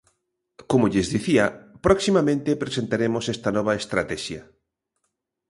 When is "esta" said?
3.35-3.49